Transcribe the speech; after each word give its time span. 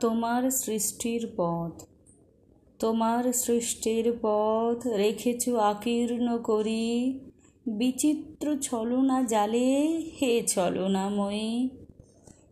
তোমার 0.00 0.50
সৃষ্টির 0.50 1.28
পথ, 1.36 1.82
তোমার 2.78 3.32
সৃষ্টির 3.32 4.12
পথ 4.22 4.86
রেখেছ 4.86 5.48
আকীর্ণ 5.48 6.38
করি। 6.38 7.20
বিচিত্র 7.66 8.56
ছলনা 8.56 9.22
জালে 9.22 10.02
হে 10.22 10.42
ছলনাময়ী, 10.42 11.68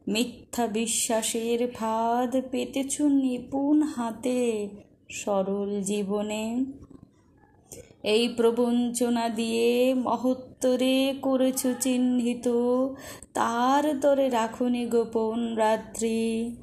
মিথ্যা 0.09 0.67
বিশ্বাসের 0.67 1.61
ফাঁদ 1.75 2.37
পেতেছ 2.51 3.01
নিপুণ 3.01 3.83
হাতে 3.83 4.69
সরল 5.11 5.83
জীবনে। 5.83 6.65
এই 8.03 8.29
প্রবঞ্চনা 8.29 9.29
দিয়ে 9.29 9.95
মহত্তরে 9.95 11.15
করেছ 11.23 11.67
চিহ্নিত, 11.81 12.49
তার 13.35 14.01
তরে 14.01 14.29
রাখুনি 14.29 14.87
গোপন 14.87 15.55
রাত্রি। 15.55 16.57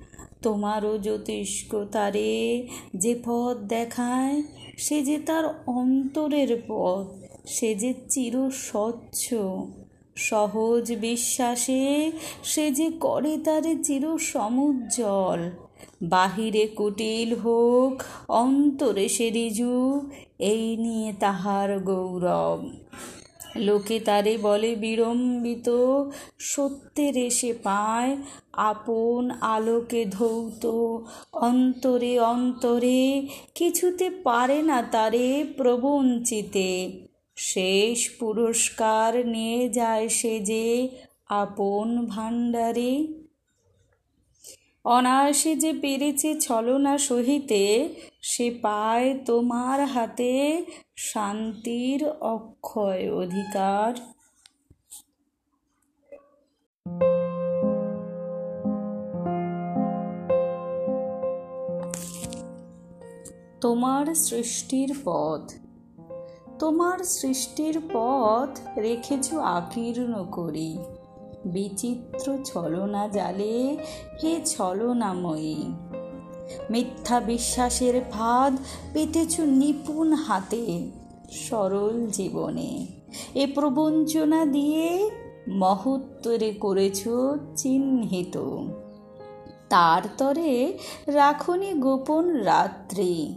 তোমারও 0.44 0.98
জ্যোতিষ্ক 0.98 1.86
তারে 1.92 2.68
যে 2.96 3.14
পথ 3.26 3.58
দেখায়, 3.58 4.42
সে 4.78 5.02
যে 5.04 5.18
তার 5.18 5.44
অন্তরের 5.68 6.62
পথ, 6.68 7.08
সে 7.48 7.76
যে 7.76 7.94
চির 8.10 8.36
স্বচ্ছ। 8.52 9.34
সহজ 10.16 10.86
বিশ্বাসে 10.96 12.12
সে 12.44 12.72
যে 12.72 12.92
করে 13.00 13.38
তারে 13.38 13.76
চির 13.84 14.18
সমুজ্জ্বল। 14.18 15.42
বাহিরে 16.04 16.68
কুটিল 16.68 17.34
হোক, 17.36 18.04
অন্তরে 18.32 19.10
সে 19.10 19.30
রিজু, 19.30 20.10
এই 20.40 20.78
নিয়ে 20.78 21.14
তাহার 21.20 21.80
গৌরব। 21.80 22.83
লোকে 23.56 24.00
তারে 24.00 24.38
বলে, 24.38 24.76
বিড়ম্বিত 24.76 25.70
সত্যের 26.40 27.18
এসে 27.18 27.54
পায় 27.54 28.18
আপন 28.54 29.32
আলোকে 29.42 30.06
ধৌত। 30.06 30.66
অন্তরে 31.34 32.20
অন্তরে 32.20 33.28
কিছুতে 33.56 34.10
পারে 34.10 34.62
না 34.62 34.82
তারে 34.82 35.46
প্রবঞ্চিতে। 35.58 36.92
শেষ 37.36 38.10
পুরস্কার 38.10 39.28
নিয়ে 39.28 39.70
যায় 39.70 40.10
সে 40.10 40.40
যে 40.40 40.90
আপন 41.28 42.06
ভাণ্ডারে। 42.06 43.23
অনায়াসে 44.86 45.56
যে 45.56 45.74
পেরেছে 45.74 46.40
ছলনা 46.40 46.98
সহিতে, 46.98 47.90
সে 48.22 48.60
পায় 48.62 49.20
তোমার 49.26 49.86
হাতে 49.86 50.66
শান্তির 50.98 52.10
অক্ষয় 52.10 53.14
অধিকার। 53.14 53.94
তোমার 63.62 64.16
সৃষ্টির 64.16 64.96
পথ। 65.06 65.54
তোমার 66.60 67.00
সৃষ্টির 67.00 67.80
পথ 67.94 68.78
রেখেছ 68.78 69.34
আকীর্ণ 69.34 70.26
করি। 70.32 70.78
বিচিত্র 71.46 72.38
ছলনা 72.46 73.08
জালে, 73.08 73.78
হে 74.24 74.42
ছলনাময়ী। 74.46 75.56
মিথ্যা 76.70 77.20
বিশ্বাসের 77.20 78.02
ফাঁদ 78.12 78.58
পেতেছ 78.94 79.40
নিপুণ 79.40 80.14
হাতে, 80.14 80.92
সরল 81.32 82.08
জীবনে। 82.08 82.88
এ 83.36 83.48
প্রবঞ্চনা 83.56 84.46
দিয়ে 84.46 85.10
মহত্তরে 85.50 86.54
করেছ 86.54 87.04
চিহ্নিত। 87.56 88.38
তার 89.70 90.02
তরে 90.18 90.78
রাখনি 91.08 91.74
গোপন 91.74 92.36
রাত্রি। 92.36 93.36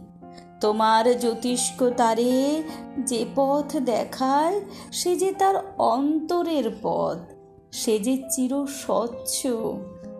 তোমার 0.60 1.20
জ্যোতিষ্ক 1.20 1.90
তারে 1.96 2.62
যে 3.06 3.24
পথ 3.34 3.76
দেখায়, 3.76 4.60
সে 4.92 5.16
যে 5.16 5.32
তার 5.32 5.54
অন্তরের 5.78 6.70
পথ। 6.82 7.35
সে 7.72 7.98
যে 7.98 8.16
চির 8.30 8.66
স্বচ্ছ, 8.66 9.46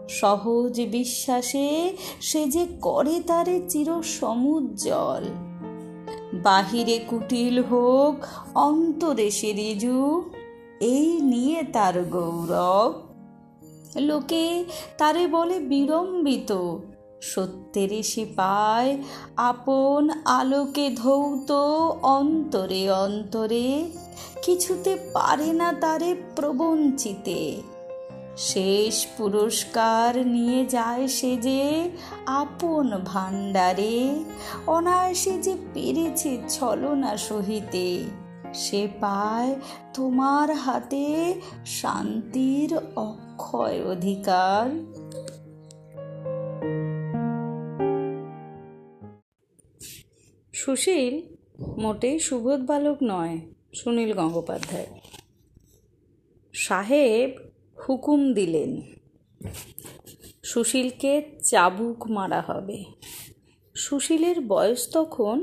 সহজ 0.09 0.81
বিশ্বাসে 0.81 1.97
সে 2.21 2.47
যে 2.47 2.67
করে 2.81 3.21
তারে 3.27 3.61
চির 3.69 4.03
সমুজ্জ্বল। 4.03 5.25
বাহিরে 6.43 6.99
কুটিল 6.99 7.63
হোক, 7.63 8.27
অন্তরে 8.57 9.31
সে 9.31 9.53
রিজু, 9.53 10.31
এই 10.81 11.21
নিয়ে 11.21 11.63
তার 11.63 12.05
গৌরব। 12.05 12.93
লোকে 14.01 14.65
তারে 14.99 15.27
বলে 15.27 15.59
বিড়ম্বিত, 15.59 16.77
সত্যের 17.23 18.03
সে 18.03 18.27
পায় 18.37 18.99
আপন 19.37 20.11
আলোকে 20.25 20.91
ধৌত 20.91 21.53
অন্তরে 22.03 22.91
অন্তরে। 22.91 23.91
কিছুতে 24.43 24.97
পারে 25.13 25.53
না 25.53 25.73
তারে 25.73 26.17
প্রবঞ্চিতে। 26.37 27.63
শেষ 28.37 29.07
পুরস্কার 29.19 30.27
নিয়ে 30.27 30.67
যায় 30.67 31.09
সে 31.09 31.37
যে 31.37 31.91
আপন 32.27 32.99
ভাণ্ডারে, 33.05 34.25
অনায়াসে 34.67 35.39
যে 35.39 35.57
পেরেছে 35.75 36.39
ছলনা 36.49 37.17
সহিতে। 37.17 38.05
সে 38.55 38.89
পায় 39.01 39.55
তোমার 39.95 40.55
হাতে 40.55 41.35
শান্তির 41.67 42.79
অক্ষয় 42.97 43.85
অধিকার। 43.85 44.71
সুশীল 50.53 51.23
মোটেই 51.79 52.19
সুবোধ 52.19 52.67
বালক 52.67 52.97
নয়। 53.03 53.39
সুনীল 53.77 54.13
গঙ্গোপাধ্যায়। 54.13 54.87
সাহেব 56.53 57.31
হুকুম 57.89 58.33
দিলেন, 58.33 58.81
সুশীলকে 60.45 61.13
চাবুক 61.45 62.11
মারা 62.11 62.41
হবে। 62.47 62.85
সুশীলের 63.75 64.41
বয়স 64.41 64.89
তখন 64.93 65.37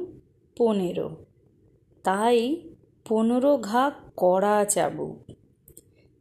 পনেরো। 0.57 1.25
তাই 2.03 2.39
পনেরো 3.09 3.57
ঘা 3.57 3.91
কড়া 4.17 4.65
চাবুক। 4.65 5.31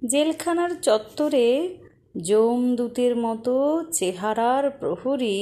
জেলখানার 0.06 0.70
চত্বরে 0.80 1.78
জমদূতের 2.22 3.16
মতো 3.16 3.54
চেহারার 3.92 4.70
প্রহরী 4.70 5.40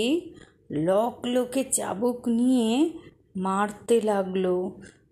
লক 0.72 1.16
লোকে 1.24 1.64
চাবুক 1.64 2.28
নিয়ে 2.28 2.90
মারতে 3.36 4.00
লাগল। 4.00 4.46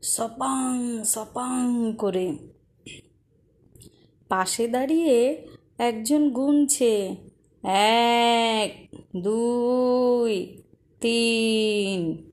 সপাং 0.03 1.04
সপাং 1.04 1.92
করে। 1.98 2.36
পাশে 4.28 4.69
দাঁড়িয়ে 4.69 5.48
একজন 5.78 6.31
গুনছে। 6.31 7.16
এক, 7.64 8.97
দুই, 9.16 10.62
তিন। 11.00 12.31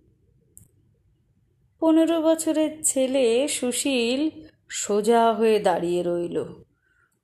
পনেরো 1.79 2.21
বছরের 2.21 2.83
ছেলে 2.83 3.47
সুশীল 3.47 4.29
সোজা 4.69 5.33
হয়ে 5.33 5.59
দাঁড়িয়ে 5.59 6.03
রইল। 6.03 6.43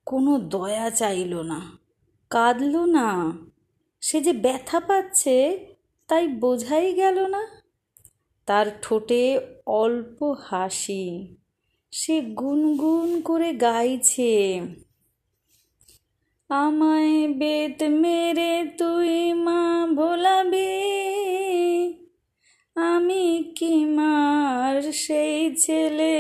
কোনো 0.06 0.40
দয়া 0.40 0.90
চাইল 0.90 1.42
না, 1.42 1.78
কাঁদল 2.30 2.86
না। 2.86 3.38
সে 4.02 4.22
যে 4.22 4.34
ব্যথা 4.34 4.80
পাচ্ছে, 4.80 5.66
তাই 6.08 6.28
বোঝাই 6.28 6.94
গেল 6.94 7.26
না। 7.26 7.61
তার 8.48 8.68
ঠোঁটে 8.82 9.24
অল্প 9.82 10.18
হাসি। 10.48 11.06
সে 11.94 12.16
গুনগুন 12.22 13.10
করে 13.22 13.50
গাইছে, 13.56 14.34
আমায় 16.50 17.16
বেত 17.40 17.80
মেরে 18.02 18.54
তুই 18.78 19.16
মা 19.46 19.62
ভোলাবি, 19.96 20.74
আমি 22.76 23.26
কি 23.58 23.74
মার 23.98 24.74
সেই 25.04 25.38
ছেলে? 25.56 26.18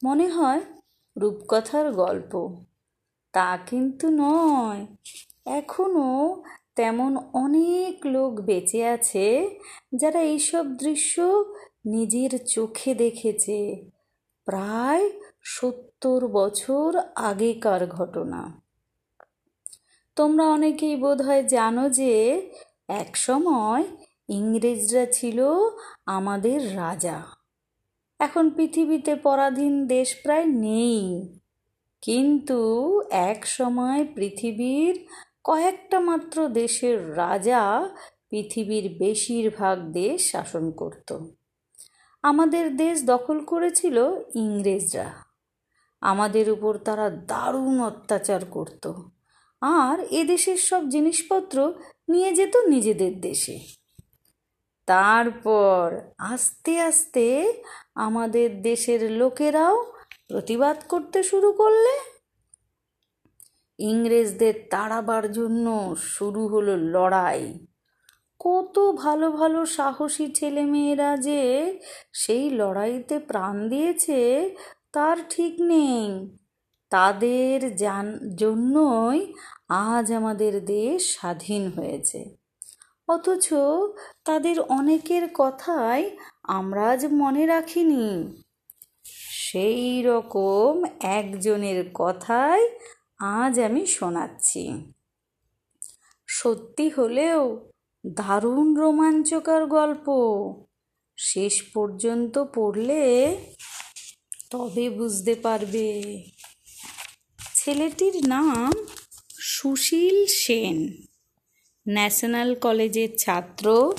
মনে 0.00 0.26
হয় 0.28 0.60
রূপকথার 1.16 1.86
গল্প। 1.92 2.32
তা 3.34 3.48
কিন্তু 3.66 4.06
নয়, 4.22 4.82
এখনও 5.58 6.12
তেমন 6.76 7.16
অনেক 7.32 8.06
লোক 8.06 8.40
বেঁচে 8.40 8.86
আছে 8.86 9.58
যারা 9.94 10.20
এইসব 10.20 10.64
দৃশ্য 10.76 11.44
নিজের 11.86 12.46
চোখে 12.46 12.94
দেখেছে। 12.94 13.90
প্রায় 14.44 15.10
সত্তর 15.42 16.28
বছর 16.28 17.00
আগেকার 17.14 17.86
ঘটনা। 17.86 18.60
তোমরা 20.16 20.44
অনেকেই 20.46 20.96
বোধ 20.96 21.22
হয় 21.22 21.42
জানো 21.42 21.90
যে 21.90 22.12
একসময় 22.88 23.84
ইংরেজরা 24.28 25.06
ছিল 25.06 25.46
আমাদের 26.06 26.76
রাজা। 26.76 27.22
এখন 28.18 28.50
পৃথিবীতে 28.50 29.14
পরাধীন 29.16 29.86
দেশ 29.86 30.16
প্রায় 30.22 30.46
নেই। 30.46 31.28
কিন্তু 32.02 32.60
এক 33.10 33.46
সময় 33.46 34.06
পৃথিবীর 34.14 35.06
কয়েকটা 35.44 36.00
মাত্র 36.00 36.48
দেশের 36.48 37.16
রাজা 37.16 37.90
পৃথিবীর 38.30 38.96
বেশিরভাগ 38.98 39.92
দেশ 39.92 40.30
শাসন 40.30 40.70
করত। 40.70 41.18
আমাদের 42.22 42.76
দেশ 42.76 43.04
দখল 43.04 43.44
করেছিল 43.44 44.14
ইংরেজরা। 44.34 45.12
আমাদের 46.00 46.50
উপর 46.50 46.78
তারা 46.78 47.10
দারুণ 47.10 47.80
অত্যাচার 47.80 48.44
করত। 48.44 48.92
আর 49.60 50.04
এদেশের 50.10 50.56
সব 50.56 50.88
জিনিসপত্র 50.88 51.74
নিয়ে 52.08 52.32
যেত 52.32 52.56
নিজেদের 52.56 53.20
দেশে। 53.20 53.58
তারপর 54.86 56.00
আস্তে 56.18 56.80
আস্তে 56.80 57.52
আমাদের 57.94 58.62
দেশের 58.62 59.12
লোকেরাও 59.12 59.92
প্রতিবাদ 60.28 60.76
করতে 60.88 61.22
শুরু 61.22 61.52
করলে 61.52 62.11
ইংরেজদের 63.78 64.54
তাড়াবার 64.70 65.32
জন্য 65.32 65.94
শুরু 65.98 66.48
হলো 66.48 66.76
লড়াই। 66.76 67.66
কত 68.38 68.92
ভালো 68.92 69.30
ভালো 69.30 69.66
সাহসী 69.66 70.32
ছেলেমেয়েরা 70.32 71.16
যে 71.16 71.80
সেই 72.12 72.50
লড়াইতে 72.50 73.18
প্রাণ 73.18 73.68
দিয়েছে, 73.68 74.50
তার 74.92 75.16
ঠিক 75.30 75.60
নেই। 75.60 76.36
তাদের 76.90 77.76
জান, 77.76 78.18
জন্যই 78.36 79.32
আজ 79.68 80.12
আমাদের 80.12 80.64
দেশ 80.64 81.14
স্বাধীন 81.14 81.70
হয়েছে। 81.70 82.36
অথচ 83.08 83.54
তাদের 84.24 84.60
অনেকের 84.60 85.28
কথাই 85.34 86.16
আমরা 86.42 86.90
আজ 86.90 87.06
মনে 87.12 87.46
রাখিনি। 87.46 88.40
সেই 89.30 90.02
রকম 90.02 90.82
একজনের 91.00 91.84
কথাই 91.94 92.68
আজ 93.24 93.60
আমি 93.60 93.86
শোনাচ্ছি। 93.86 94.70
সত্যি 96.26 96.88
হলেও 96.88 97.70
দারুণ 98.06 98.76
রোমাঞ্চকর 98.76 99.66
গল্প। 99.66 100.06
শেষ 101.16 101.62
পর্যন্ত 101.62 102.44
পড়লে 102.54 103.36
তবে 104.50 104.90
বুঝতে 104.90 105.34
পারবে। 105.34 106.22
ছেলেটির 107.54 108.28
নাম 108.28 108.72
সুশীল 109.40 110.26
সেন। 110.26 111.06
ন্যাশনাল 111.88 112.54
কলেজের 112.54 113.18
ছাত্র। 113.18 113.94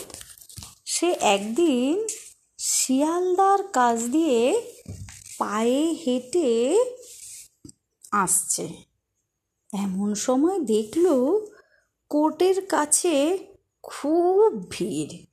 সে 0.86 1.16
একদিন 1.22 2.08
শিয়ালদার 2.60 3.68
কাজ 3.68 4.04
দিয়ে 4.04 4.62
পায়ে 5.38 5.96
হেঁটে 6.08 6.84
আসছে। 8.12 8.93
এমন 9.74 10.14
সময় 10.14 10.60
দেখল 10.60 11.06
কোর্টের 12.10 12.66
কাছে 12.66 13.38
খুব 13.84 14.66
ভিড়। 14.70 15.26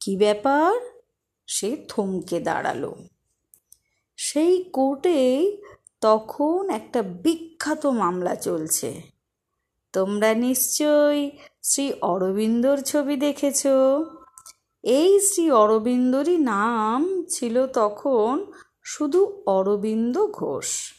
কি 0.00 0.16
ব্যাপার? 0.16 1.02
সে 1.46 1.76
থমকে 1.88 2.40
দাঁড়াল। 2.40 2.92
সেই 4.16 4.62
কোর্টেই 4.62 5.62
তখন 6.00 6.70
একটা 6.70 7.02
বিখ্যাত 7.02 7.86
মামলা 7.86 8.34
চলছে। 8.34 9.02
তোমরা 9.92 10.34
নিশ্চয়ই 10.34 11.30
শ্রী 11.62 11.92
অরবিন্দর 12.00 12.80
ছবি 12.80 13.16
দেখেছ। 13.16 13.66
এই 14.82 15.20
শ্রী 15.20 15.50
অরবিন্দরই 15.50 16.36
নাম 16.36 17.24
ছিল 17.24 17.66
তখন 17.66 18.52
শুধু 18.82 19.42
অরবিন্দ 19.46 20.26
ঘোষ 20.26 20.94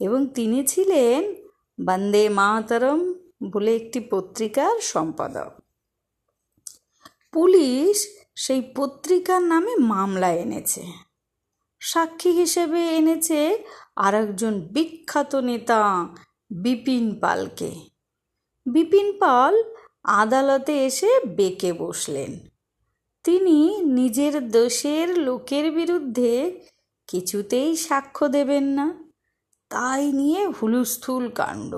এবং 0.00 0.26
তিনি 0.26 0.66
ছিলেন 0.66 1.47
বন্দে 1.86 2.28
মাতরম 2.28 3.14
বলে 3.52 3.76
একটি 3.76 4.00
পত্রিকার 4.00 4.80
সম্পাদক। 4.80 5.50
পুলিশ 7.32 8.08
সেই 8.34 8.72
পত্রিকার 8.76 9.42
নামে 9.42 9.76
মামলা 9.76 10.32
এনেছে। 10.32 10.86
সাক্ষী 11.80 12.30
হিসেবে 12.30 12.88
এনেছে 12.88 13.64
আর 13.96 14.14
একজন 14.14 14.60
বিখ্যাত 14.60 15.34
নেতা 15.34 16.08
বিপিন 16.50 17.18
পালকে। 17.20 17.70
বিপিন 18.66 19.18
পাল 19.18 19.62
আদালতে 20.02 20.86
এসে 20.86 21.20
বেঁকে 21.26 21.72
বসলেন। 21.72 22.38
তিনি 23.24 23.82
নিজের 23.82 24.48
দেশের 24.48 25.18
লোকের 25.18 25.72
বিরুদ্ধে 25.72 26.60
কিছুতেই 27.06 27.76
সাক্ষ্য 27.76 28.28
দেবেন 28.28 28.64
না। 28.64 29.07
তাই 29.70 30.12
নিয়ে 30.12 30.46
হুলুস্থুল 30.46 31.28
কাণ্ড। 31.28 31.72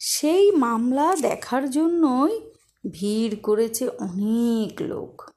সেই 0.00 0.50
মামলা 0.50 1.16
দেখার 1.16 1.70
জন্যই 1.70 2.40
ভিড় 2.90 3.36
করেছে 3.42 3.88
অনেক 3.88 4.82
লোক। 4.82 5.30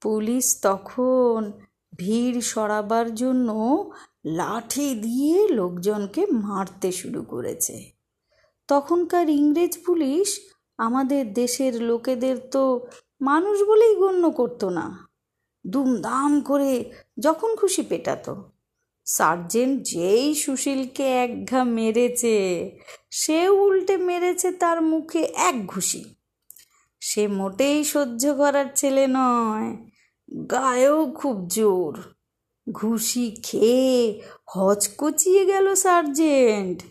পুলিশ 0.00 0.60
তখন 0.62 1.52
ভিড় 1.96 2.40
সরাবার 2.40 3.14
জন্য 3.14 3.48
লাঠি 4.26 4.94
দিয়ে 4.94 5.48
লোকজনকে 5.48 6.26
মারতে 6.26 6.92
শুরু 6.92 7.22
করেছে। 7.22 7.90
তখনকার 8.68 9.28
ইংরেজ 9.28 9.78
পুলিশ 9.86 10.40
আমাদের 10.78 11.32
দেশের 11.32 11.82
লোকেদের 11.82 12.36
তো 12.50 12.86
মানুষ 13.20 13.62
বলেই 13.62 13.94
গণ্য 13.96 14.30
করতো 14.30 14.70
না। 14.70 15.08
দুমদাম 15.66 16.40
করে 16.40 16.90
যখন 17.18 17.56
খুশি 17.56 17.82
পেটাতো। 17.82 18.53
সার্জেন্ট 19.06 19.82
যেই 19.82 20.34
সুশীলকে 20.34 21.04
এক 21.06 21.50
ঘা 21.50 21.64
মেরেছে, 21.64 22.36
সে 23.10 23.48
উল্টে 23.48 23.96
মেরেছে 23.96 24.52
তার 24.52 24.82
মুখে 24.82 25.22
এক 25.34 25.66
ঘুষি। 25.66 26.04
সে 27.00 27.28
মোটেই 27.28 27.84
সহ্য 27.84 28.34
করার 28.34 28.64
ছেলে 28.74 29.06
নয়, 29.06 29.76
গায়েও 30.50 31.10
খুব 31.10 31.46
জোর। 31.46 32.14
ঘুষি 32.72 33.36
খেয়ে 33.42 34.22
হচকচিয়ে 34.46 35.46
গেল 35.46 35.74
সার্জেন্ট। 35.74 36.82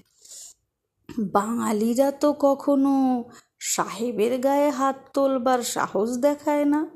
বাঙালিরা 1.19 2.11
তো 2.11 2.33
কখনো 2.33 3.23
সাহেবের 3.59 4.39
গায়ে 4.39 4.69
হাত 4.69 5.09
তোলবার 5.13 5.61
সাহস 5.61 6.09
দেখায় 6.17 6.65
না। 6.65 6.89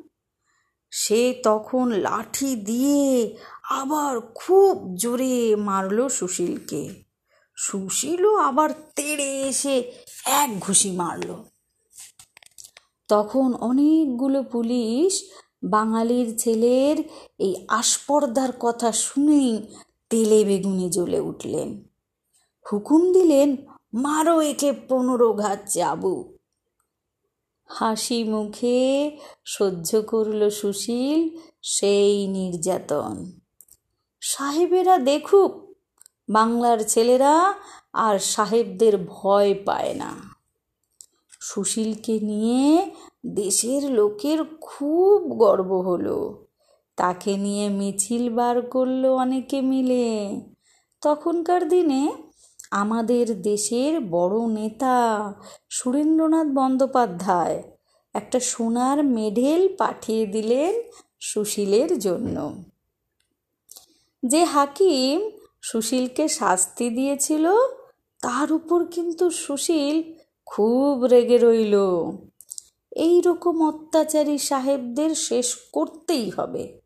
সে 0.91 1.35
তখন 1.43 1.91
লাঠি 1.91 2.55
দিয়ে 2.55 3.35
আবার 3.67 4.19
খুব 4.19 4.95
জোরে 4.95 5.55
মারল 5.55 6.07
সুশীলকে। 6.07 7.03
সুশীলও 7.55 8.35
আবার 8.35 8.69
তেড়ে 8.95 9.42
এসে 9.42 9.92
এক 10.25 10.59
ঘুষি 10.59 10.92
মারল। 10.92 11.44
তখন 13.07 13.53
অনেকগুলো 13.53 14.44
পুলিশ 14.44 15.23
বাঙালির 15.63 16.37
ছেলের 16.37 16.97
এই 17.39 17.56
আস্পর্ধার 17.68 18.51
কথা 18.59 18.92
শুনেই 18.92 19.68
তেলে 20.09 20.45
বেগুনে 20.45 20.89
জ্বলে 20.89 21.19
উঠলেন। 21.19 21.83
হুকুম 22.71 23.13
দিলেন, 23.13 23.57
মারো 23.94 24.42
একে 24.42 24.71
পনেরো 24.71 25.33
ঘাত 25.33 25.59
চাবু 25.69 26.37
হাসি 27.68 28.23
মুখে 28.23 29.18
সহ্য 29.45 30.01
করল 30.01 30.49
সুশীল 30.49 31.39
সেই 31.61 32.27
নির্যাতন। 32.27 33.31
সাহেবেরা 34.27 34.97
দেখুক, 34.97 35.51
বাংলার 36.29 36.79
ছেলেরা 36.83 37.53
আর 37.93 38.19
সাহেবদের 38.19 38.97
ভয় 38.97 39.53
পায় 39.65 39.93
না। 39.93 40.11
সুশীলকে 41.39 42.19
নিয়ে 42.19 42.91
দেশের 43.25 43.91
লোকের 43.91 44.39
খুব 44.61 45.17
গর্ব 45.31 45.73
হলো। 45.73 46.47
তাকে 46.95 47.37
নিয়ে 47.37 47.69
মিছিল 47.69 48.29
বার 48.29 48.61
করল 48.61 49.05
অনেকে 49.05 49.61
মিলে। 49.61 50.41
তখনকার 51.01 51.69
দিনে 51.69 52.11
আমাদের 52.71 53.41
দেশের 53.41 53.99
বড় 53.99 54.47
নেতা 54.47 54.97
সুরেন্দ্রনাথ 55.69 56.47
বন্দ্যোপাধ্যায় 56.47 57.63
একটা 58.13 58.39
সোনার 58.39 59.03
মেডেল 59.03 59.75
পাঠিয়ে 59.77 60.25
দিলেন 60.25 60.73
সুশীলের 61.19 61.99
জন্য। 61.99 62.37
যে 64.24 64.44
হাকিম 64.44 65.31
সুশীলকে 65.62 66.28
শাস্তি 66.28 66.90
দিয়েছিল, 66.90 67.45
তার 68.21 68.52
উপর 68.52 68.86
কিন্তু 68.86 69.30
সুশীল 69.30 70.14
খুব 70.45 71.06
রেগে 71.06 71.38
রইল। 71.38 71.76
এই 72.92 73.21
রকম 73.21 73.68
অত্যাচারী 73.68 74.38
সাহেবদের 74.38 75.16
শেষ 75.16 75.56
করতেই 75.74 76.30
হবে। 76.30 76.80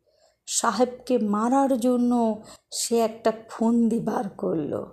সাহেবকে 0.46 1.18
মারার 1.18 1.80
জন্য 1.80 2.42
সে 2.70 2.98
একটা 2.98 3.32
ফন্দি 3.50 4.00
বার 4.00 4.28
করল। 4.28 4.84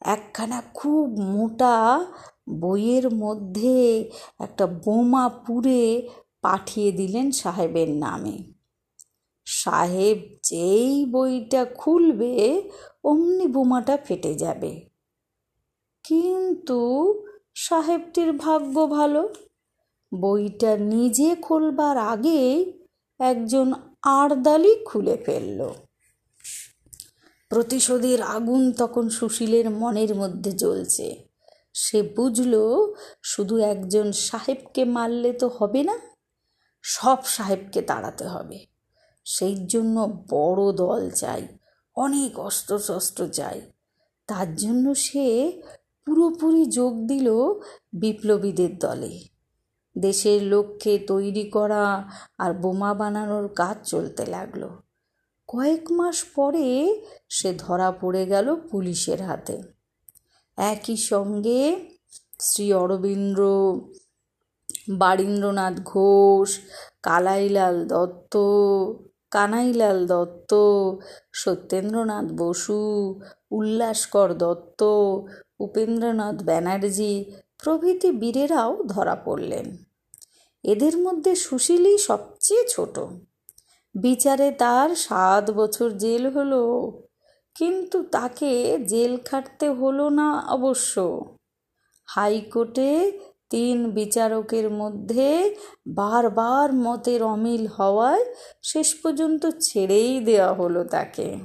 একখানা 0.00 0.62
খুব 0.74 1.18
মোটা 1.18 2.04
বইয়ের 2.50 3.14
মধ্যে 3.14 4.10
একটা 4.40 4.66
বোমা 4.66 5.28
পুড়ে 5.28 6.08
পাঠিয়ে 6.42 6.92
দিলেন 6.92 7.30
সাহেবের 7.30 7.88
নামে। 7.88 8.53
সাহেব 9.64 10.36
যেই 10.42 11.04
বইটা 11.04 11.64
খুলবে, 11.64 12.62
অমনি 13.04 13.46
বোমাটা 13.46 13.96
ফেটে 13.96 14.34
যাবে। 14.34 14.88
কিন্তু 16.04 16.80
সাহেবটির 17.54 18.32
ভাগ্য 18.32 18.86
ভালো। 18.86 19.34
বইটা 20.20 20.76
নিজে 20.76 21.36
খোলবার 21.42 21.96
আগেই 21.98 22.82
একজন 23.18 23.72
আড়দালি 24.02 24.74
খুলে 24.84 25.16
ফেলল। 25.16 25.60
প্রতিশোধের 27.48 28.22
আগুন 28.22 28.72
তখন 28.72 29.08
সুশীলের 29.08 29.70
মনের 29.70 30.14
মধ্যে 30.14 30.52
জ্বলছে। 30.52 31.28
সে 31.74 32.02
বুঝল, 32.02 32.54
শুধু 33.22 33.56
একজন 33.56 34.12
সাহেবকে 34.12 34.84
মারলে 34.84 35.32
তো 35.32 35.48
হবে 35.48 35.82
না, 35.82 35.98
সব 36.82 37.16
সাহেবকে 37.24 37.82
তাড়াতে 37.82 38.24
হবে। 38.24 38.73
সেই 39.24 39.66
জন্য 39.66 40.24
বড় 40.30 40.72
দল 40.72 41.10
চাই, 41.10 41.46
অনেক 41.96 42.38
অস্ত্রশস্ত্র 42.38 43.28
চাই। 43.28 43.60
তার 44.26 44.56
জন্য 44.56 44.94
সে 44.94 45.52
পুরোপুরি 46.06 46.66
যোগ 46.66 47.06
দিল 47.06 47.30
বিপ্লবীদের 47.92 48.78
দলে। 48.78 49.18
দেশের 49.98 50.42
লক্ষ্যে 50.42 50.98
তৈরি 50.98 51.50
করা 51.50 52.10
আর 52.38 52.54
বোমা 52.54 52.94
বানানোর 52.94 53.48
কাজ 53.48 53.76
চলতে 53.88 54.26
লাগল। 54.26 54.68
কয়েক 55.48 55.92
মাস 55.92 56.24
পরে 56.24 57.02
সে 57.28 57.54
ধরা 57.58 57.90
পড়ে 57.90 58.26
গেল 58.26 58.56
পুলিশের 58.56 59.22
হাতে। 59.22 59.62
একই 60.56 60.96
সঙ্গে 60.96 61.90
শ্রী 62.40 62.72
অরবিন্দ 62.72 63.38
বারীন্দ্রনাথ 64.90 65.80
ঘোষ, 65.84 66.58
কালাইলাল 67.02 67.86
দত্ত 67.86 68.36
কানাইলাল 69.34 69.98
দত্ত, 70.06 70.52
সত্যেন্দ্রনাথ 71.34 72.26
বসু, 72.36 72.82
উল্লাসকর 73.50 74.30
দত্ত, 74.34 74.80
উপেন্দ্রনাথ 75.60 76.36
ব্যানার্জি 76.42 77.14
প্রভৃতি 77.62 78.10
বীরেরাও 78.12 78.72
ধরা 78.84 79.16
পড়লেন। 79.26 79.66
এদের 80.64 80.94
মধ্যে 80.98 81.32
সুশীলই 81.36 81.96
সবচেয়ে 82.08 82.64
ছোট। 82.68 82.96
বিচারে 83.94 84.48
তার 84.62 84.90
সাত 85.06 85.44
বছর 85.50 85.88
জেল 86.04 86.24
হলো, 86.36 86.62
কিন্তু 87.56 87.98
তাকে 88.16 88.52
জেল 88.92 89.12
খাটতে 89.28 89.66
হলো 89.80 90.06
না 90.18 90.28
অবশ্য। 90.56 90.94
হাইকোর্টে 92.08 92.90
তিন 93.54 93.90
বিচারকের 93.90 94.70
মধ্যে 94.70 95.54
বারবার 95.86 96.72
মতের 96.72 97.22
অমিল 97.22 97.66
হওয়ায় 97.66 98.24
শেষ 98.62 98.94
পর্যন্ত 99.02 99.46
ছেড়েই 99.60 100.20
দেওয়া 100.20 100.54
হলো 100.54 100.84
তাকে। 100.84 101.38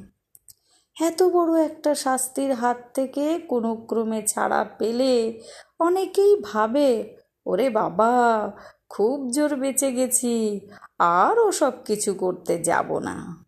এত 1.01 1.23
বড় 1.23 1.63
একটা 1.63 1.95
শাস্তির 1.95 2.53
হাত 2.53 2.77
থেকে 2.93 3.39
কোনো 3.39 3.75
ক্রমে 3.75 4.21
ছাড়া 4.27 4.63
পেলে 4.63 5.41
অনেকেই 5.79 6.35
ভাবে, 6.43 7.13
ওরে 7.45 7.69
বাবা, 7.69 8.13
খুব 8.89 9.29
জোর 9.31 9.55
বেঁচে 9.55 9.91
গেছি 9.91 10.59
আর 10.99 11.51
সব 11.51 11.73
কিছু 11.85 12.13
করতে 12.13 12.63
যাব 12.63 12.99
না। 12.99 13.45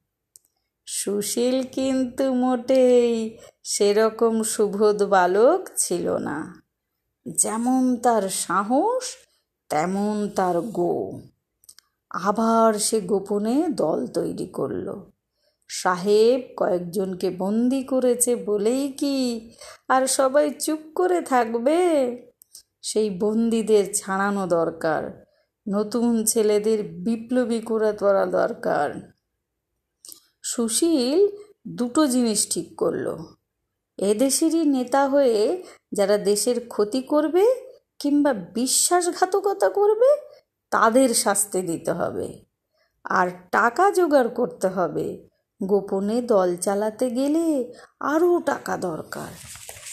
সুশীল 0.87 1.63
কিন্তু 1.63 2.33
মোটেই 2.33 3.39
সেরকম 3.63 4.43
সুবোধ 4.43 5.03
বালক 5.03 5.69
ছিল 5.77 6.17
না। 6.17 6.60
যেমন 7.25 7.97
তার 7.97 8.29
সাহস, 8.29 9.03
তেমন 9.69 10.29
তার 10.35 10.61
গো। 10.61 11.19
আবার 12.09 12.73
সে 12.73 13.01
গোপনে 13.01 13.63
দল 13.69 14.07
তৈরি 14.07 14.45
করল। 14.45 15.01
সাহেব 15.67 16.53
কয়েকজনকে 16.57 17.29
বন্দি 17.29 17.83
করেছে 17.83 18.35
বলেই 18.35 18.91
কি 18.91 19.51
আর 19.87 20.07
সবাই 20.07 20.51
চুপ 20.51 20.79
করে 20.95 21.21
থাকবে? 21.21 21.79
সেই 22.81 23.09
বন্দিদের 23.09 23.93
ছাড়ানো 23.93 24.47
দরকার, 24.47 25.25
নতুন 25.69 26.25
ছেলেদের 26.25 26.83
বিপ্লবী 26.83 27.59
করে 27.59 27.93
তোলা 27.93 28.25
দরকার। 28.25 29.11
সুশীল 30.43 31.27
দুটো 31.67 32.07
জিনিস 32.07 32.47
ঠিক 32.49 32.77
করল। 32.77 33.17
এদেশেরই 33.97 34.65
নেতা 34.65 35.07
হয়ে 35.07 35.63
যারা 35.93 36.17
দেশের 36.17 36.67
ক্ষতি 36.67 37.01
করবে 37.01 37.71
কিংবা 37.99 38.33
বিশ্বাসঘাতকতা 38.33 39.69
করবে, 39.69 40.29
তাদের 40.69 41.13
শাস্তি 41.13 41.61
দিতে 41.61 41.91
হবে। 41.91 42.45
আর 43.03 43.29
টাকা 43.51 43.91
জোগাড় 43.91 44.29
করতে 44.29 44.67
হবে। 44.67 45.27
গোপনে 45.63 46.21
দল 46.21 46.57
চালাতে 46.57 47.09
গেলে 47.09 47.73
আরও 47.99 48.39
টাকা 48.39 48.77
দরকার। 48.77 49.31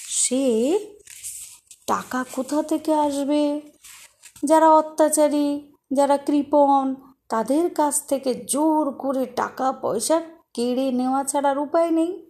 সে 0.08 0.78
টাকা 1.86 2.24
কোথা 2.32 2.62
থেকে 2.62 2.94
আসবে? 2.94 3.60
যারা 4.44 4.70
অত্যাচারী, 4.70 5.72
যারা 5.92 6.16
কৃপণ, 6.16 6.94
তাদের 7.28 7.74
কাছ 7.74 8.06
থেকে 8.06 8.34
জোর 8.34 8.90
করে 8.90 9.26
টাকা 9.26 9.72
পয়সা 9.72 10.20
কেড়ে 10.54 10.92
নেওয়া 10.92 11.24
ছাড়ার 11.24 11.58
উপায় 11.58 11.90
নেই। 11.90 12.27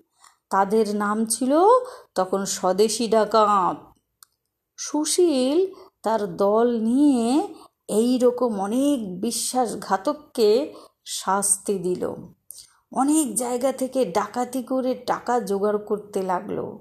তাদের 0.50 0.96
নাম 0.96 1.24
ছিল 1.24 1.58
তখন 2.14 2.44
স্বদেশি 2.44 3.08
ডাকাত। 3.08 3.76
সুশীল 4.76 5.74
তার 6.02 6.36
দল 6.36 6.80
নিয়ে 6.80 7.48
এই 7.88 8.18
রকম 8.18 8.60
অনেক 8.60 9.20
বিশ্বাসঘাতককে 9.20 10.74
শাস্তি 11.04 11.78
দিল। 11.78 12.14
অনেক 12.92 13.34
জায়গা 13.34 13.72
থেকে 13.72 14.04
ডাকাতি 14.04 14.62
করে 14.62 14.94
টাকা 14.94 15.40
জোগাড় 15.40 15.78
করতে 15.78 16.22
লাগল। 16.22 16.76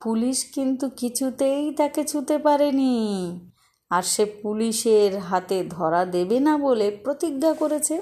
পুলিশ 0.00 0.46
কিন্তু 0.54 0.90
কিছুতেই 0.96 1.74
তাকে 1.74 2.04
ছুতে 2.04 2.38
পারেনি। 2.38 2.96
আর 3.90 4.02
সে 4.02 4.24
পুলিশের 4.24 5.18
হাতে 5.18 5.64
ধরা 5.64 6.04
দেবে 6.04 6.40
না 6.40 6.58
বলে 6.58 6.90
প্রতিজ্ঞা 7.04 7.52
করেছে। 7.52 7.94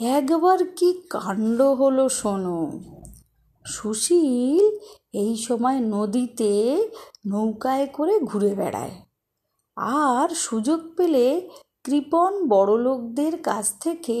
একবার 0.00 0.58
কি 0.76 1.02
কাণ্ড 1.10 1.62
হলো 1.62 2.08
শোনো। 2.08 2.80
সুশীল 3.74 4.66
এই 5.22 5.32
সময় 5.46 5.78
নদীতে 5.94 6.52
নৌকায় 7.26 7.86
করে 7.96 8.14
ঘুরে 8.20 8.52
বেড়ায়। 8.54 8.96
আর 10.04 10.28
সুযোগ 10.46 10.80
পেলে 10.96 11.26
কৃপণ 11.84 12.32
বড়লোকদের 12.48 13.34
কাছ 13.42 13.66
থেকে 13.80 14.18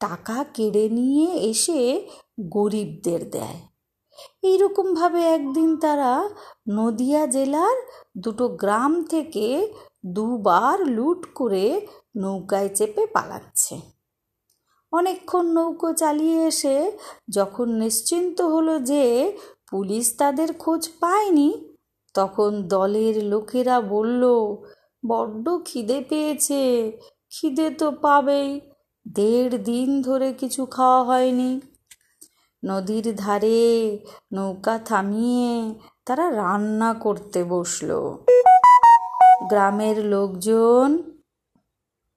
টাকা 0.00 0.38
কেড়ে 0.54 0.84
নিয়ে 0.88 1.28
এসে 1.50 1.80
গরিবদের 2.50 3.22
দেয়। 3.30 3.60
এইরকমভাবে 4.42 5.20
একদিন 5.28 5.70
তারা 5.76 6.12
নদিয়া 6.68 7.22
জেলার 7.26 7.76
দুটো 8.18 8.44
গ্রাম 8.62 8.92
থেকে 9.02 9.46
দুবার 10.06 10.78
লুট 10.96 11.20
করে 11.34 11.66
নৌকায় 12.16 12.70
চেপে 12.74 13.04
পালাচ্ছে। 13.06 13.76
অনেকক্ষণ 14.96 15.46
নৌকো 15.46 15.88
চালিয়ে 15.92 16.38
এসে 16.46 16.76
যখন 17.28 17.66
নিশ্চিন্ত 17.74 18.38
হলো 18.40 18.74
যে 18.80 19.04
পুলিশ 19.70 20.06
তাদের 20.18 20.48
খোঁজ 20.52 20.82
পায়নি, 21.00 21.48
তখন 22.14 22.50
দলের 22.68 23.24
লোকেরা 23.24 23.80
বলল, 23.80 24.22
বড্ড 25.06 25.44
খিদে 25.64 25.98
পেয়েছে, 26.08 26.64
খিদে 27.30 27.70
তো 27.70 27.90
পাবেই, 27.90 28.60
দেড় 29.06 29.54
দিন 29.58 29.88
ধরে 30.02 30.28
কিছু 30.32 30.62
খাওয়া 30.66 31.00
হয়নি। 31.04 31.60
নদীর 32.62 33.06
ধারে 33.16 33.64
নৌকা 34.32 34.78
থামিয়ে 34.78 35.54
তারা 36.06 36.26
রান্না 36.30 36.90
করতে 36.94 37.40
বসল। 37.44 37.90
গ্রামের 39.48 39.98
লোকজন, 40.04 40.88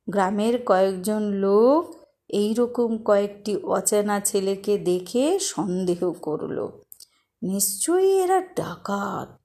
গ্রামের 0.07 0.55
কয়েকজন 0.65 1.21
লোক 1.21 1.83
এই 2.29 2.53
রকম 2.53 2.97
কয়েকটি 2.97 3.55
অচেনা 3.55 4.19
ছেলেকে 4.19 4.77
দেখে 4.77 5.39
সন্দেহ 5.39 6.11
করল। 6.11 6.67
নিশ্চয়ই 7.43 8.21
এরা 8.21 8.41
ডাকাত। 8.41 9.41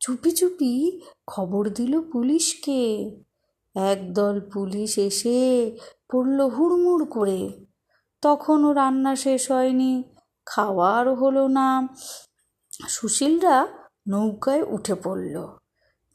চুপি 0.00 0.30
চুপি 0.30 1.00
খবর 1.26 1.68
দিল 1.68 2.00
পুলিশকে। 2.00 3.10
একদল 3.74 4.40
পুলিশ 4.40 4.98
এসে 4.98 5.78
পড়ল 6.12 6.48
হুড়মুড় 6.48 7.04
করে। 7.04 7.66
তখনও 8.22 8.72
রান্না 8.72 9.16
শেষ 9.16 9.50
হয়নি, 9.50 10.02
খাওয়ার 10.46 11.14
হলো 11.14 11.48
না। 11.48 11.88
সুশীলরা 12.88 13.68
নৌকায় 14.08 14.62
উঠে 14.62 14.94
পড়ল। 14.94 15.48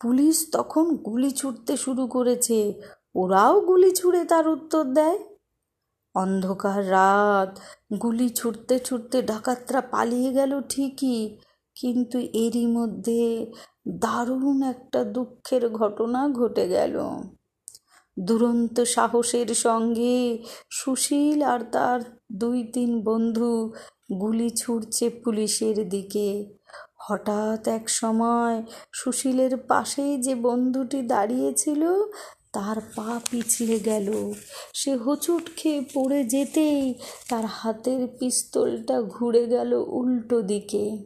পুলিশ 0.02 0.48
তখন 0.52 0.96
গুলি 0.96 1.32
ছুটতে 1.32 1.78
শুরু 1.78 2.08
করেছে। 2.08 2.82
ওরাও 3.16 3.62
গুলি 3.62 3.92
ছুড়ে 3.92 4.26
তার 4.26 4.48
উত্তর 4.48 4.84
দেয়। 4.84 5.20
অন্ধকার 6.16 6.80
রাত। 6.92 7.52
গুলি 7.98 8.28
ছুটতে 8.30 8.76
ছুটতে 8.80 9.18
ডাকাতরা 9.22 9.82
পালিয়ে 9.94 10.30
গেল 10.34 10.52
ঠিকই, 10.70 11.22
কিন্তু 11.76 12.18
এরই 12.44 12.66
মধ্যে 12.68 13.24
দারুণ 14.00 14.58
একটা 14.64 15.00
দুঃখের 15.16 15.64
ঘটনা 15.70 16.22
ঘটে 16.30 16.66
গেল। 16.68 16.96
দুরন্ত 18.18 18.76
সাহসের 18.96 19.50
সঙ্গে 19.66 20.18
সুশীল 20.70 21.40
আর 21.44 21.62
তার 21.72 22.00
দুই 22.32 22.60
তিন 22.74 22.92
বন্ধু 23.04 23.52
গুলি 24.22 24.50
ছুটছে 24.52 25.06
পুলিশের 25.24 25.78
দিকে। 25.90 26.30
হঠাৎ 26.98 27.62
এক 27.68 27.86
সময় 27.92 28.56
সুশীলের 28.94 29.54
পাশেই 29.68 30.14
যে 30.18 30.34
বন্ধুটি 30.36 31.00
দাঁড়িয়েছিল 31.04 31.82
তার 32.54 32.82
পা 32.96 33.20
পিছলে 33.32 33.80
গেল। 33.80 34.34
সে 34.74 34.96
হোঁচট 34.96 35.56
খেয়ে 35.58 35.82
পড়ে 35.94 36.24
যেতেই 36.24 36.96
তার 37.30 37.46
হাতের 37.46 38.08
পিস্তলটা 38.20 39.02
ঘুরে 39.02 39.46
গেল 39.46 39.84
উল্টো 39.88 40.42
দিকে। 40.42 41.06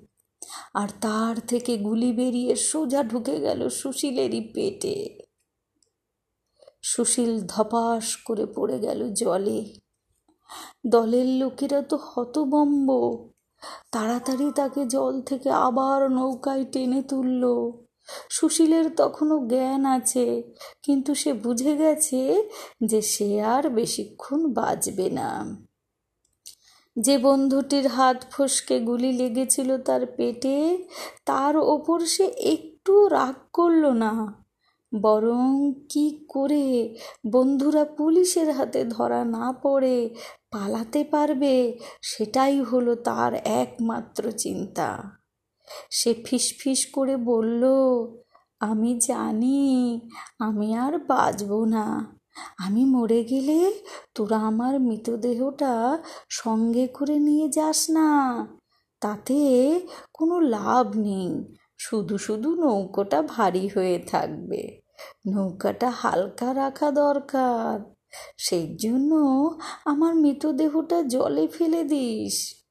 আর 0.74 0.90
তার 1.02 1.36
থেকে 1.48 1.78
গুলি 1.78 2.12
বেরিয়ে 2.12 2.56
সোজা 2.56 3.04
ঢুকে 3.04 3.40
গেল 3.40 3.70
সুশীলেরই 3.70 4.42
পেটে। 4.42 5.20
সুশীল 6.82 7.42
ধপাস 7.48 8.16
করে 8.16 8.46
পড়ে 8.46 8.80
গেল 8.80 9.14
জলে। 9.14 9.74
দলের 10.88 11.26
লোকেরা 11.26 11.82
তো 11.82 12.00
হতবম্ব 12.02 12.90
তাড়াতাড়ি 13.92 14.52
তাকে 14.56 14.86
জল 14.86 15.22
থেকে 15.22 15.50
আবার 15.50 16.12
নৌকায় 16.12 16.66
টেনে 16.72 17.02
তুলল। 17.02 17.72
সুশীলের 18.30 18.90
তখনও 18.96 19.48
জ্ঞান 19.48 19.86
আছে, 19.86 20.44
কিন্তু 20.84 21.16
সে 21.16 21.34
বুঝে 21.34 21.76
গেছে 21.76 22.44
যে 22.84 23.02
সে 23.02 23.42
আর 23.42 23.70
বেশিক্ষণ 23.70 24.54
বাঁচবে 24.54 25.10
না। 25.10 25.58
যে 26.98 27.18
বন্ধুটির 27.18 27.88
হাত 27.88 28.26
ফসকে 28.32 28.80
গুলি 28.80 29.12
লেগেছিল 29.12 29.78
তার 29.78 30.06
পেটে, 30.06 30.86
তার 31.26 31.58
ওপর 31.58 32.06
সে 32.06 32.24
একটু 32.24 33.08
রাগ 33.08 33.36
করল 33.54 33.86
না। 33.86 34.44
বরং 34.94 35.74
কি 35.90 36.26
করে 36.30 36.96
বন্ধুরা 37.32 37.86
পুলিশের 37.86 38.52
হাতে 38.52 38.84
ধরা 38.86 39.26
না 39.26 39.54
পড়ে 39.64 40.10
পালাতে 40.52 41.04
পারবে, 41.04 41.78
সেটাই 42.02 42.62
হলো 42.62 42.96
তার 42.96 43.34
একমাত্র 43.34 44.32
চিন্তা। 44.32 45.17
সে 45.90 46.14
ফিসফিস 46.26 46.86
করে 46.94 47.18
বলল, 47.18 47.64
আমি 48.60 49.00
জানি, 49.00 50.00
আমি 50.40 50.76
আর 50.76 50.98
বাঁচব 50.98 51.66
না। 51.66 52.18
আমি 52.58 52.86
মরে 52.86 53.24
গেলে 53.24 53.74
তোরা 54.16 54.38
আমার 54.38 54.80
মৃতদেহটা 54.80 56.04
সঙ্গে 56.30 56.88
করে 56.88 57.20
নিয়ে 57.20 57.50
যাস 57.50 57.90
না। 57.90 58.48
তাতে 59.02 59.40
কোনো 60.14 60.40
লাভ 60.40 60.98
নেই। 60.98 61.56
শুধু 61.78 62.18
শুধু 62.18 62.56
নৌকোটা 62.56 63.22
ভারী 63.22 63.68
হয়ে 63.68 64.00
থাকবে। 64.00 64.82
নৌকাটা 65.28 65.90
হালকা 65.90 66.54
রাখা 66.54 66.92
দরকার। 66.92 67.94
সেই 68.38 68.76
জন্য 68.76 69.14
আমার 69.86 70.16
মৃতদেহটা 70.16 71.02
জলে 71.02 71.48
ফেলে 71.48 71.84
দিস। 71.84 72.67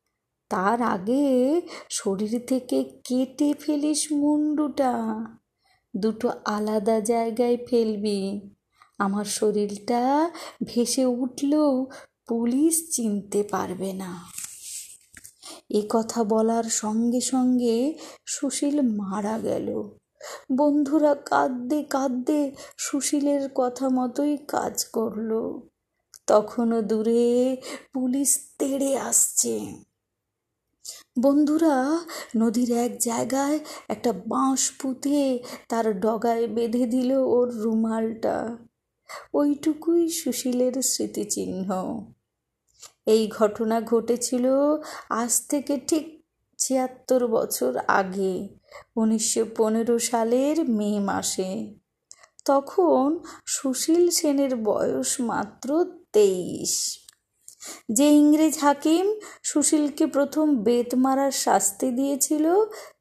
তার 0.49 0.83
আগে 0.83 1.61
শরীর 1.91 2.45
থেকে 2.47 2.85
কেটে 3.05 3.55
ফেলিস 3.61 4.13
মুন্ডুটা। 4.13 5.25
দুটো 5.97 6.33
আলাদা 6.45 7.01
জায়গায় 7.01 7.57
ফেলবি। 7.69 8.41
আমার 8.99 9.25
শরীরটা 9.25 10.31
ভেসে 10.65 11.05
উঠলেও 11.07 11.87
পুলিশ 12.29 12.89
চিনতে 12.91 13.43
পারবে 13.43 13.93
না। 13.93 14.25
এ 15.71 15.83
কথা 15.89 16.25
বলার 16.25 16.65
সঙ্গে 16.65 17.21
সঙ্গে 17.21 17.99
সুশীল 18.27 18.81
মারা 18.81 19.39
গেল। 19.39 19.89
বন্ধুরা 20.57 21.15
কাঁদতে 21.15 21.83
কাঁদতে 21.83 22.55
সুশীলের 22.77 23.49
কথা 23.55 23.89
মতোই 23.89 24.37
কাজ 24.37 24.85
করল। 24.85 25.61
তখনও 26.27 26.83
দূরে 26.83 27.57
পুলিশ 27.95 28.39
তেড়ে 28.59 28.99
আসছে। 28.99 29.86
বন্ধুরা, 31.19 32.01
নদীর 32.37 32.71
এক 32.71 32.99
জায়গায় 32.99 33.59
একটা 33.89 34.13
বাঁশ 34.13 34.71
পুঁতে 34.71 35.43
তার 35.69 36.01
ডগায় 36.01 36.47
বেঁধে 36.47 36.87
দিল 36.87 37.13
ওর 37.13 37.55
রুমালটা। 37.55 38.57
ওইটুকুই 39.35 40.09
সুশীলের 40.09 40.83
স্মৃতিচিহ্ন। 40.83 41.71
এই 43.07 43.29
ঘটনা 43.29 43.81
ঘটেছিল 43.81 44.51
আজ 45.11 45.49
থেকে 45.49 45.81
ঠিক 45.89 46.25
ছিয়াত্তর 46.59 47.27
বছর 47.27 47.77
আগে, 47.77 48.49
উনিশশো 48.97 49.45
পনেরো 49.57 49.99
সালের 49.99 50.71
মে 50.71 51.01
মাসে। 51.01 51.75
তখন 52.45 53.19
সুশীল 53.47 54.11
সেনের 54.11 54.57
বয়স 54.57 55.21
মাত্র 55.21 55.85
তেইশ। 56.13 57.06
যে 57.93 58.07
ইংরেজ 58.13 58.55
হাকিম 58.59 59.07
সুশীলকে 59.43 60.05
প্রথম 60.07 60.47
বেত 60.57 60.91
মারার 60.95 61.33
শাস্তি 61.45 61.89
দিয়েছিল, 61.91 62.45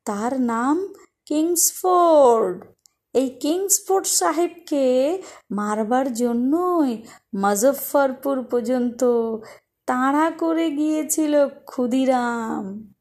তার 0.06 0.34
নাম 0.42 0.76
কিংসফোর্ড। 1.26 2.58
এই 3.16 3.30
কিংসফোর্ড 3.44 4.06
সাহেবকে 4.20 4.86
মারবার 5.52 6.08
জন্যই 6.14 6.92
মজফ্ফরপুর 7.36 8.38
পর্যন্ত 8.44 9.02
তাড়া 9.88 10.28
করে 10.40 10.68
গিয়েছিল 10.72 11.34
ক্ষুদিরাম। 11.66 12.95